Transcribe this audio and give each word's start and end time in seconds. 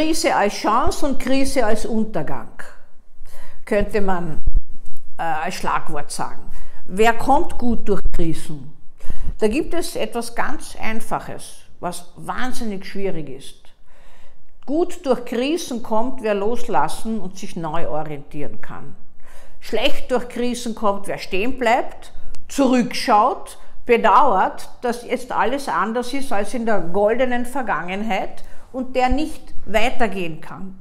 Krise 0.00 0.34
als 0.34 0.54
Chance 0.54 1.04
und 1.04 1.18
Krise 1.18 1.66
als 1.66 1.84
Untergang, 1.84 2.62
könnte 3.66 4.00
man 4.00 4.38
äh, 5.18 5.22
als 5.22 5.56
Schlagwort 5.56 6.10
sagen. 6.10 6.50
Wer 6.86 7.12
kommt 7.12 7.58
gut 7.58 7.86
durch 7.86 8.00
Krisen? 8.10 8.72
Da 9.40 9.48
gibt 9.48 9.74
es 9.74 9.96
etwas 9.96 10.34
ganz 10.34 10.74
Einfaches, 10.80 11.64
was 11.80 12.14
wahnsinnig 12.16 12.86
schwierig 12.86 13.28
ist. 13.28 13.74
Gut 14.64 15.04
durch 15.04 15.26
Krisen 15.26 15.82
kommt, 15.82 16.22
wer 16.22 16.34
loslassen 16.34 17.20
und 17.20 17.36
sich 17.36 17.54
neu 17.54 17.86
orientieren 17.86 18.62
kann. 18.62 18.96
Schlecht 19.60 20.10
durch 20.10 20.30
Krisen 20.30 20.74
kommt, 20.74 21.08
wer 21.08 21.18
stehen 21.18 21.58
bleibt, 21.58 22.14
zurückschaut, 22.48 23.58
bedauert, 23.84 24.70
dass 24.80 25.04
jetzt 25.04 25.30
alles 25.30 25.68
anders 25.68 26.14
ist 26.14 26.32
als 26.32 26.54
in 26.54 26.64
der 26.64 26.80
goldenen 26.80 27.44
Vergangenheit 27.44 28.44
und 28.72 28.96
der 28.96 29.08
nicht 29.08 29.54
weitergehen 29.66 30.40
kann. 30.40 30.78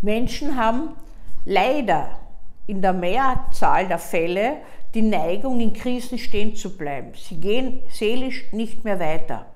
Menschen 0.00 0.56
haben 0.56 0.96
leider 1.44 2.18
in 2.66 2.82
der 2.82 2.92
Mehrzahl 2.92 3.88
der 3.88 3.98
Fälle 3.98 4.58
die 4.94 5.02
Neigung, 5.02 5.60
in 5.60 5.72
Krisen 5.72 6.18
stehen 6.18 6.54
zu 6.54 6.76
bleiben. 6.76 7.12
Sie 7.14 7.36
gehen 7.36 7.80
seelisch 7.90 8.44
nicht 8.52 8.84
mehr 8.84 9.00
weiter, 9.00 9.46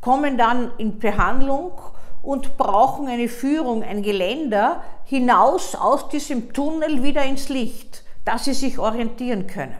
kommen 0.00 0.36
dann 0.36 0.70
in 0.78 0.98
Behandlung 0.98 1.72
und 2.22 2.56
brauchen 2.56 3.08
eine 3.08 3.28
Führung, 3.28 3.82
ein 3.82 4.02
Geländer 4.02 4.82
hinaus 5.04 5.74
aus 5.74 6.08
diesem 6.08 6.52
Tunnel 6.52 7.02
wieder 7.02 7.24
ins 7.24 7.48
Licht, 7.48 8.04
dass 8.24 8.44
sie 8.44 8.54
sich 8.54 8.78
orientieren 8.78 9.46
können. 9.46 9.76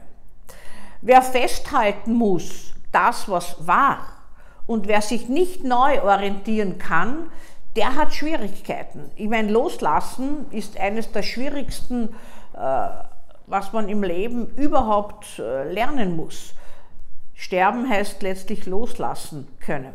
Wer 1.02 1.22
festhalten 1.22 2.14
muss, 2.14 2.72
das 2.90 3.28
was 3.28 3.66
war, 3.66 4.17
und 4.68 4.86
wer 4.86 5.02
sich 5.02 5.28
nicht 5.28 5.64
neu 5.64 6.00
orientieren 6.02 6.78
kann, 6.78 7.32
der 7.74 7.96
hat 7.96 8.14
Schwierigkeiten. 8.14 9.10
Ich 9.16 9.28
meine, 9.28 9.50
loslassen 9.50 10.46
ist 10.52 10.78
eines 10.78 11.10
der 11.10 11.22
schwierigsten 11.22 12.10
äh, 12.54 12.88
was 13.48 13.72
man 13.72 13.88
im 13.88 14.02
Leben 14.02 14.48
überhaupt 14.56 15.38
äh, 15.38 15.70
lernen 15.72 16.16
muss. 16.16 16.54
Sterben 17.34 17.88
heißt 17.88 18.22
letztlich 18.22 18.66
loslassen 18.66 19.48
können. 19.60 19.92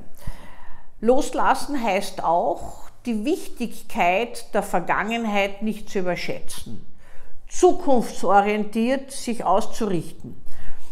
Loslassen 1.01 1.81
heißt 1.81 2.23
auch, 2.23 2.89
die 3.05 3.25
Wichtigkeit 3.25 4.53
der 4.53 4.63
Vergangenheit 4.63 5.61
nicht 5.61 5.89
zu 5.89 5.99
überschätzen. 5.99 6.85
Zukunftsorientiert 7.49 9.11
sich 9.11 9.43
auszurichten. 9.43 10.41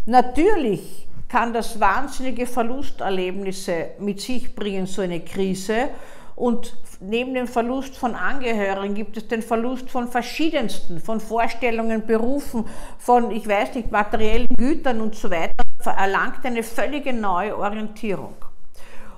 Natürlich 0.06 1.08
kann 1.32 1.54
das 1.54 1.80
wahnsinnige 1.80 2.46
Verlusterlebnisse 2.46 3.92
mit 4.00 4.20
sich 4.20 4.54
bringen, 4.54 4.86
so 4.86 5.02
eine 5.02 5.22
Krise. 5.22 5.88
Und 6.36 6.76
neben 7.00 7.34
dem 7.34 7.48
Verlust 7.48 7.96
von 7.96 8.16
Angehörigen 8.16 8.96
gibt 8.96 9.16
es 9.16 9.30
den 9.30 9.42
Verlust 9.42 9.90
von 9.90 10.10
verschiedensten, 10.10 11.00
von 11.00 11.22
Vorstellungen, 11.22 12.06
Berufen, 12.06 12.66
von, 12.98 13.32
ich 13.32 13.48
weiß 13.48 13.76
nicht, 13.76 13.92
materiellen 13.92 14.48
Gütern 14.58 15.00
und 15.00 15.16
so 15.16 15.32
weiter, 15.32 15.54
erlangt 15.86 16.46
eine 16.46 16.64
völlige 16.64 17.14
neue 17.14 17.58
Orientierung. 17.58 18.36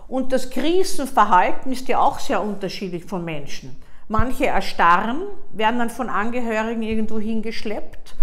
Und 0.08 0.32
das 0.34 0.52
Krisenverhalten 0.52 1.72
ist 1.72 1.88
ja 1.88 1.98
auch 1.98 2.20
sehr 2.20 2.44
unterschiedlich 2.44 3.06
von 3.06 3.26
Menschen. 3.26 3.76
Manche 4.08 4.46
erstarren, 4.46 5.22
werden 5.52 5.80
dann 5.80 5.90
von 5.90 6.10
Angehörigen 6.10 6.84
irgendwo 6.84 7.20
hingeschleppt. 7.20 8.16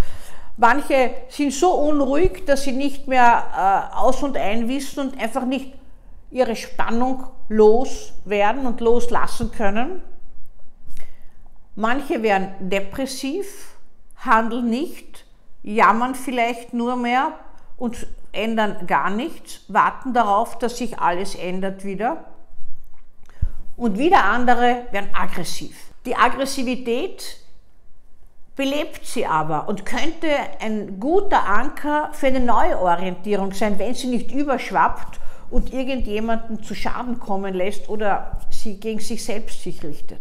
Manche 0.57 1.13
sind 1.29 1.53
so 1.53 1.73
unruhig, 1.73 2.45
dass 2.47 2.63
sie 2.63 2.73
nicht 2.73 3.07
mehr 3.07 3.91
äh, 3.93 3.97
aus 3.97 4.23
und 4.23 4.37
ein 4.37 4.69
wissen 4.69 5.01
und 5.01 5.21
einfach 5.21 5.45
nicht 5.45 5.73
ihre 6.31 6.57
Spannung 6.57 7.25
loswerden 7.49 8.67
und 8.67 8.81
loslassen 8.81 9.51
können. 9.51 10.03
Manche 11.75 12.23
werden 12.23 12.69
depressiv, 12.69 13.77
handeln 14.17 14.69
nicht, 14.69 15.25
jammern 15.63 16.15
vielleicht 16.15 16.75
nur 16.75 16.97
mehr 16.97 17.33
und 17.77 18.07
ändern 18.33 18.87
gar 18.87 19.11
nichts, 19.11 19.63
warten 19.69 20.13
darauf, 20.13 20.59
dass 20.59 20.77
sich 20.79 20.99
alles 20.99 21.35
ändert 21.35 21.85
wieder. 21.85 22.25
Und 23.77 23.99
wieder 23.99 24.25
andere 24.25 24.87
werden 24.91 25.09
aggressiv. 25.15 25.77
Die 26.05 26.15
Aggressivität 26.15 27.39
belebt 28.57 29.07
sie 29.07 29.27
aber 29.27 29.69
und 29.69 29.87
könnte 29.87 30.29
ein 30.61 31.01
guter 31.01 31.47
Anker 31.47 32.11
für 32.13 32.27
eine 32.27 32.41
Neuorientierung 32.41 33.53
sein, 33.53 33.79
wenn 33.79 33.95
sie 33.95 34.09
nicht 34.09 34.33
überschwappt 34.33 35.21
und 35.51 35.73
irgendjemanden 35.73 36.63
zu 36.63 36.75
Schaden 36.75 37.19
kommen 37.19 37.55
lässt 37.55 37.89
oder 37.89 38.39
sie 38.51 38.79
gegen 38.79 39.01
sich 39.01 39.25
selbst 39.25 39.63
sich 39.63 39.83
richtet. 39.83 40.21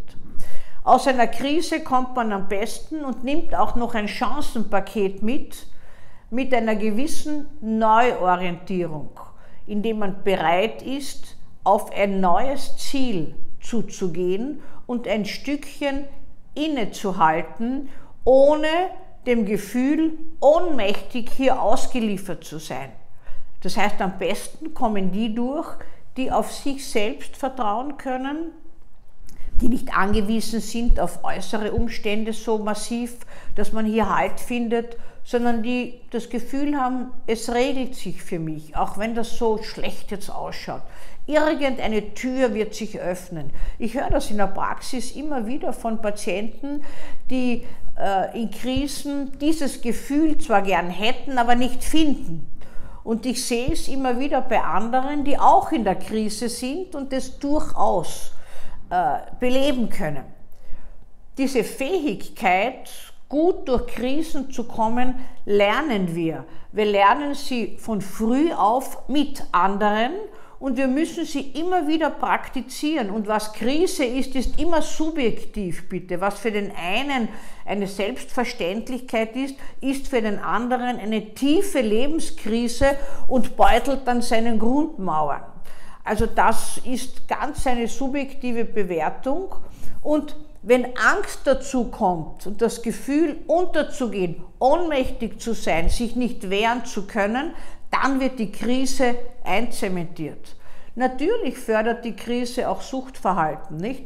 Aus 0.83 1.07
einer 1.07 1.27
Krise 1.27 1.83
kommt 1.83 2.15
man 2.15 2.31
am 2.31 2.47
besten 2.47 3.03
und 3.03 3.23
nimmt 3.23 3.53
auch 3.53 3.75
noch 3.75 3.93
ein 3.93 4.07
Chancenpaket 4.07 5.21
mit, 5.21 5.67
mit 6.31 6.53
einer 6.53 6.75
gewissen 6.75 7.47
Neuorientierung, 7.61 9.19
indem 9.67 9.99
man 9.99 10.23
bereit 10.23 10.81
ist, 10.81 11.35
auf 11.63 11.91
ein 11.91 12.21
neues 12.21 12.77
Ziel 12.77 13.35
zuzugehen 13.59 14.61
und 14.87 15.07
ein 15.07 15.25
Stückchen 15.25 16.05
innezuhalten, 16.55 17.89
ohne 18.23 18.67
dem 19.25 19.45
Gefühl, 19.45 20.17
ohnmächtig 20.39 21.29
hier 21.35 21.61
ausgeliefert 21.61 22.43
zu 22.43 22.59
sein. 22.59 22.91
Das 23.61 23.75
heißt, 23.75 24.01
am 24.01 24.17
besten 24.17 24.73
kommen 24.73 25.11
die 25.11 25.35
durch, 25.35 25.77
die 26.17 26.31
auf 26.31 26.51
sich 26.51 26.87
selbst 26.87 27.35
vertrauen 27.35 27.97
können, 27.97 28.51
die 29.61 29.67
nicht 29.67 29.95
angewiesen 29.95 30.61
sind 30.61 30.99
auf 30.99 31.23
äußere 31.23 31.73
Umstände 31.73 32.31
so 32.33 32.57
massiv, 32.59 33.17
dass 33.55 33.73
man 33.73 33.85
hier 33.85 34.13
Halt 34.15 34.39
findet, 34.39 34.97
sondern 35.23 35.61
die 35.63 35.99
das 36.11 36.29
Gefühl 36.29 36.77
haben, 36.77 37.11
es 37.27 37.53
regelt 37.53 37.95
sich 37.95 38.23
für 38.23 38.39
mich, 38.39 38.75
auch 38.75 38.97
wenn 38.97 39.15
das 39.15 39.37
so 39.37 39.61
schlecht 39.61 40.11
jetzt 40.11 40.29
ausschaut. 40.29 40.81
Irgendeine 41.29 42.15
Tür 42.15 42.55
wird 42.55 42.73
sich 42.73 42.99
öffnen. 42.99 43.51
Ich 43.77 43.93
höre 43.93 44.09
das 44.09 44.31
in 44.31 44.37
der 44.37 44.47
Praxis 44.47 45.11
immer 45.11 45.45
wieder 45.45 45.73
von 45.73 46.01
Patienten, 46.01 46.83
die 47.29 47.67
äh, 47.99 48.35
in 48.35 48.49
Krisen 48.49 49.37
dieses 49.37 49.79
Gefühl 49.81 50.39
zwar 50.39 50.63
gern 50.63 50.89
hätten, 50.89 51.37
aber 51.37 51.53
nicht 51.53 51.83
finden. 51.83 52.49
Und 53.03 53.27
ich 53.27 53.45
sehe 53.45 53.71
es 53.71 53.87
immer 53.87 54.19
wieder 54.19 54.41
bei 54.41 54.59
anderen, 54.59 55.23
die 55.23 55.37
auch 55.37 55.71
in 55.71 55.83
der 55.83 55.97
Krise 55.97 56.49
sind 56.49 56.95
und 56.95 57.13
das 57.13 57.37
durchaus 57.37 58.31
äh, 58.89 59.19
beleben 59.39 59.87
können. 59.89 60.23
Diese 61.37 61.63
Fähigkeit, 61.63 62.89
gut 63.29 63.67
durch 63.67 63.85
Krisen 63.85 64.49
zu 64.49 64.63
kommen, 64.63 65.13
lernen 65.45 66.15
wir. 66.15 66.45
Wir 66.71 66.85
lernen 66.85 67.35
sie 67.35 67.77
von 67.77 68.01
früh 68.01 68.51
auf 68.51 69.07
mit 69.07 69.43
anderen 69.51 70.13
und 70.59 70.75
wir 70.75 70.87
müssen 70.87 71.25
sie 71.25 71.51
immer 71.51 71.87
wieder 71.87 72.09
praktizieren. 72.09 73.09
Und 73.09 73.27
was 73.27 73.53
Krise 73.53 74.03
ist, 74.03 74.35
ist 74.35 74.59
immer 74.59 74.81
subjektiv, 74.81 75.87
bitte. 75.87 76.19
Was 76.19 76.39
für 76.39 76.51
den 76.51 76.71
einen 76.75 77.29
eine 77.65 77.87
Selbstverständlichkeit 77.87 79.35
ist, 79.35 79.55
ist 79.79 80.07
für 80.09 80.21
den 80.21 80.39
anderen 80.39 80.99
eine 80.99 81.33
tiefe 81.33 81.79
Lebenskrise 81.79 82.97
und 83.27 83.55
beutelt 83.55 84.01
dann 84.05 84.21
seinen 84.21 84.59
Grundmauern. 84.59 85.43
Also 86.03 86.25
das 86.25 86.81
ist 86.83 87.27
ganz 87.27 87.65
eine 87.65 87.87
subjektive 87.87 88.65
Bewertung. 88.65 89.55
Und 90.01 90.35
wenn 90.69 90.85
Angst 90.97 91.39
dazu 91.45 91.85
kommt 91.85 92.45
und 92.45 92.61
das 92.61 92.83
Gefühl 92.83 93.37
unterzugehen, 93.47 94.43
ohnmächtig 94.59 95.41
zu 95.41 95.53
sein, 95.53 95.89
sich 95.89 96.15
nicht 96.15 96.51
wehren 96.51 96.85
zu 96.85 97.07
können, 97.07 97.55
dann 97.89 98.19
wird 98.19 98.37
die 98.37 98.51
Krise 98.51 99.15
einzementiert. 99.43 100.55
Natürlich 100.93 101.57
fördert 101.57 102.05
die 102.05 102.15
Krise 102.15 102.69
auch 102.69 102.81
Suchtverhalten, 102.81 103.77
nicht? 103.77 104.05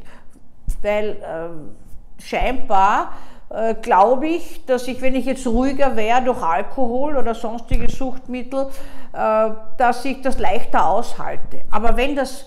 Weil 0.80 1.10
äh, 1.10 2.22
scheinbar 2.22 3.12
äh, 3.50 3.74
glaube 3.74 4.28
ich, 4.28 4.64
dass 4.64 4.88
ich, 4.88 5.02
wenn 5.02 5.14
ich 5.16 5.26
jetzt 5.26 5.46
ruhiger 5.46 5.96
wäre 5.96 6.22
durch 6.22 6.42
Alkohol 6.42 7.18
oder 7.18 7.34
sonstige 7.34 7.90
Suchtmittel, 7.90 8.68
äh, 9.12 9.50
dass 9.76 10.02
ich 10.06 10.22
das 10.22 10.38
leichter 10.38 10.86
aushalte. 10.86 11.60
Aber 11.70 11.98
wenn 11.98 12.16
das 12.16 12.46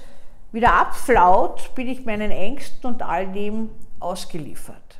wieder 0.51 0.73
abflaut, 0.73 1.75
bin 1.75 1.87
ich 1.87 2.03
meinen 2.03 2.31
Ängsten 2.31 2.89
und 2.89 3.03
all 3.03 3.27
dem 3.27 3.69
ausgeliefert. 3.99 4.99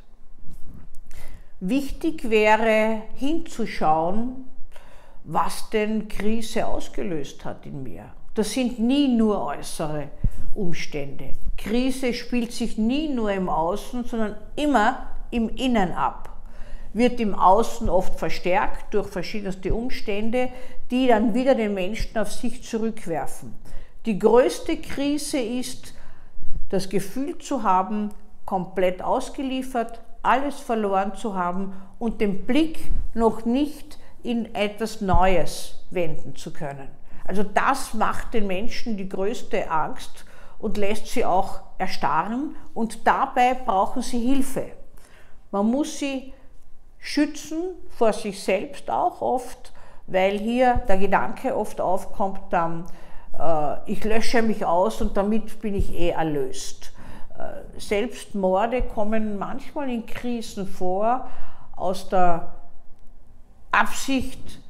Wichtig 1.60 2.30
wäre 2.30 3.02
hinzuschauen, 3.16 4.44
was 5.24 5.70
denn 5.70 6.08
Krise 6.08 6.66
ausgelöst 6.66 7.44
hat 7.44 7.66
in 7.66 7.82
mir. 7.82 8.12
Das 8.34 8.52
sind 8.52 8.78
nie 8.78 9.08
nur 9.08 9.44
äußere 9.44 10.08
Umstände. 10.54 11.32
Krise 11.56 12.14
spielt 12.14 12.52
sich 12.52 12.78
nie 12.78 13.08
nur 13.08 13.32
im 13.32 13.48
Außen, 13.48 14.04
sondern 14.04 14.36
immer 14.54 15.08
im 15.30 15.48
Innen 15.48 15.92
ab. 15.92 16.28
Wird 16.92 17.20
im 17.20 17.34
Außen 17.34 17.88
oft 17.88 18.18
verstärkt 18.18 18.94
durch 18.94 19.08
verschiedenste 19.08 19.74
Umstände, 19.74 20.50
die 20.90 21.08
dann 21.08 21.34
wieder 21.34 21.54
den 21.54 21.74
Menschen 21.74 22.16
auf 22.16 22.32
sich 22.32 22.62
zurückwerfen. 22.62 23.54
Die 24.06 24.18
größte 24.18 24.76
Krise 24.78 25.38
ist 25.38 25.94
das 26.70 26.88
Gefühl 26.88 27.36
zu 27.38 27.62
haben, 27.62 28.10
komplett 28.48 29.02
ausgeliefert, 29.02 30.00
alles 30.22 30.58
verloren 30.58 31.14
zu 31.14 31.34
haben 31.34 31.74
und 31.98 32.22
den 32.22 32.46
Blick 32.46 32.90
noch 33.12 33.44
nicht 33.44 33.98
in 34.22 34.54
etwas 34.54 35.02
Neues 35.02 35.84
wenden 35.90 36.34
zu 36.34 36.54
können. 36.54 36.88
Also 37.26 37.42
das 37.42 37.92
macht 37.92 38.32
den 38.32 38.46
Menschen 38.46 38.96
die 38.96 39.06
größte 39.06 39.70
Angst 39.70 40.24
und 40.58 40.78
lässt 40.78 41.08
sie 41.08 41.26
auch 41.26 41.60
erstarren 41.76 42.56
und 42.72 43.06
dabei 43.06 43.52
brauchen 43.52 44.00
sie 44.00 44.18
Hilfe. 44.18 44.68
Man 45.50 45.66
muss 45.66 45.98
sie 45.98 46.32
schützen 46.98 47.74
vor 47.90 48.14
sich 48.14 48.42
selbst 48.42 48.88
auch 48.88 49.20
oft, 49.20 49.74
weil 50.06 50.38
hier 50.38 50.76
der 50.88 50.96
Gedanke 50.96 51.54
oft 51.54 51.82
aufkommt, 51.82 52.40
dann, 52.48 52.86
äh, 53.38 53.92
ich 53.92 54.02
lösche 54.04 54.40
mich 54.40 54.64
aus 54.64 55.02
und 55.02 55.18
damit 55.18 55.60
bin 55.60 55.74
ich 55.74 55.92
eh 55.92 56.08
erlöst. 56.08 56.94
Äh, 57.38 57.78
Selbstmorde 57.78 58.82
kommen 58.82 59.38
manchmal 59.38 59.88
in 59.90 60.04
Krisen 60.06 60.66
vor, 60.66 61.28
aus 61.76 62.08
der 62.08 62.54
Absicht, 63.70 64.60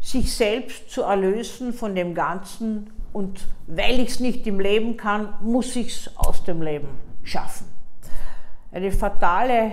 sich 0.00 0.34
selbst 0.34 0.90
zu 0.90 1.02
erlösen 1.02 1.72
von 1.72 1.94
dem 1.94 2.14
Ganzen 2.14 2.90
und 3.12 3.46
weil 3.66 4.00
ich 4.00 4.10
es 4.10 4.20
nicht 4.20 4.46
im 4.46 4.60
Leben 4.60 4.96
kann, 4.96 5.34
muss 5.40 5.76
ich 5.76 5.88
es 5.88 6.16
aus 6.16 6.44
dem 6.44 6.62
Leben 6.62 6.88
schaffen. 7.22 7.66
Eine 8.72 8.92
fatale 8.92 9.72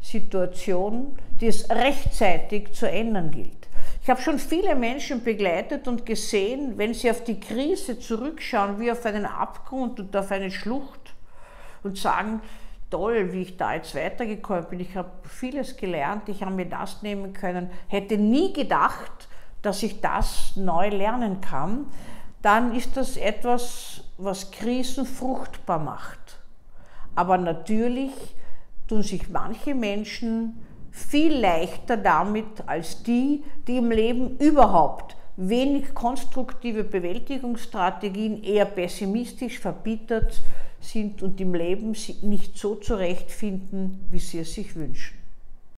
Situation, 0.00 1.16
die 1.40 1.46
es 1.46 1.68
rechtzeitig 1.70 2.72
zu 2.72 2.88
ändern 2.88 3.30
gilt. 3.30 3.68
Ich 4.02 4.10
habe 4.10 4.20
schon 4.20 4.38
viele 4.38 4.74
Menschen 4.74 5.24
begleitet 5.24 5.88
und 5.88 6.06
gesehen, 6.06 6.76
wenn 6.76 6.94
sie 6.94 7.10
auf 7.10 7.24
die 7.24 7.40
Krise 7.40 7.98
zurückschauen, 7.98 8.78
wie 8.78 8.92
auf 8.92 9.04
einen 9.06 9.26
Abgrund 9.26 9.98
und 9.98 10.16
auf 10.16 10.30
eine 10.30 10.50
Schlucht 10.50 11.09
und 11.82 11.98
sagen, 11.98 12.40
toll, 12.90 13.32
wie 13.32 13.42
ich 13.42 13.56
da 13.56 13.74
jetzt 13.74 13.94
weitergekommen 13.94 14.66
bin, 14.68 14.80
ich 14.80 14.96
habe 14.96 15.10
vieles 15.24 15.76
gelernt, 15.76 16.28
ich 16.28 16.42
habe 16.42 16.54
mir 16.54 16.66
das 16.66 17.02
nehmen 17.02 17.32
können, 17.32 17.70
hätte 17.88 18.18
nie 18.18 18.52
gedacht, 18.52 19.28
dass 19.62 19.82
ich 19.82 20.00
das 20.00 20.56
neu 20.56 20.88
lernen 20.88 21.40
kann, 21.40 21.86
dann 22.42 22.74
ist 22.74 22.96
das 22.96 23.16
etwas, 23.16 24.02
was 24.18 24.50
Krisen 24.50 25.04
fruchtbar 25.06 25.78
macht. 25.78 26.38
Aber 27.14 27.36
natürlich 27.38 28.12
tun 28.88 29.02
sich 29.02 29.28
manche 29.28 29.74
Menschen 29.74 30.64
viel 30.90 31.38
leichter 31.38 31.96
damit 31.96 32.66
als 32.66 33.02
die, 33.02 33.44
die 33.66 33.76
im 33.76 33.90
Leben 33.90 34.36
überhaupt 34.38 35.16
wenig 35.36 35.94
konstruktive 35.94 36.84
Bewältigungsstrategien, 36.84 38.42
eher 38.42 38.66
pessimistisch 38.66 39.58
verbittert 39.58 40.42
sind 40.80 41.22
und 41.22 41.40
im 41.40 41.54
Leben 41.54 41.94
nicht 42.22 42.56
so 42.56 42.74
zurechtfinden, 42.74 44.00
wie 44.10 44.18
sie 44.18 44.40
es 44.40 44.54
sich 44.54 44.74
wünschen. 44.76 45.19